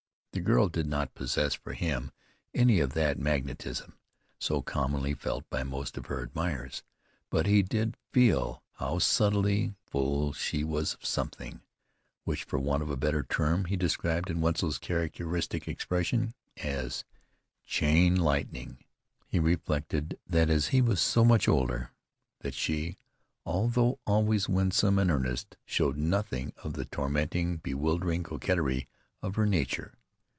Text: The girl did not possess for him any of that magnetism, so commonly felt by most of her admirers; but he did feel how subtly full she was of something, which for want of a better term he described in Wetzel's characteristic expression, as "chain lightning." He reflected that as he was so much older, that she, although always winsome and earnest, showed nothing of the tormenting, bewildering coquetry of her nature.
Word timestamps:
The 0.33 0.39
girl 0.39 0.69
did 0.69 0.87
not 0.87 1.13
possess 1.13 1.55
for 1.55 1.73
him 1.73 2.09
any 2.53 2.79
of 2.79 2.93
that 2.93 3.19
magnetism, 3.19 3.99
so 4.39 4.61
commonly 4.61 5.13
felt 5.13 5.47
by 5.49 5.63
most 5.63 5.97
of 5.97 6.05
her 6.05 6.21
admirers; 6.21 6.83
but 7.29 7.45
he 7.45 7.61
did 7.61 7.97
feel 8.13 8.63
how 8.75 8.99
subtly 8.99 9.75
full 9.85 10.31
she 10.31 10.63
was 10.63 10.93
of 10.93 11.03
something, 11.05 11.59
which 12.23 12.45
for 12.45 12.57
want 12.59 12.81
of 12.81 12.89
a 12.89 12.95
better 12.95 13.23
term 13.23 13.65
he 13.65 13.75
described 13.75 14.29
in 14.29 14.39
Wetzel's 14.39 14.77
characteristic 14.77 15.67
expression, 15.67 16.33
as 16.55 17.03
"chain 17.65 18.15
lightning." 18.15 18.85
He 19.27 19.37
reflected 19.37 20.17
that 20.25 20.49
as 20.49 20.67
he 20.69 20.81
was 20.81 21.01
so 21.01 21.25
much 21.25 21.49
older, 21.49 21.91
that 22.39 22.53
she, 22.53 22.97
although 23.45 23.99
always 24.07 24.47
winsome 24.47 24.97
and 24.97 25.11
earnest, 25.11 25.57
showed 25.65 25.97
nothing 25.97 26.53
of 26.63 26.73
the 26.75 26.85
tormenting, 26.85 27.57
bewildering 27.57 28.23
coquetry 28.23 28.87
of 29.21 29.35
her 29.35 29.45
nature. 29.45 29.97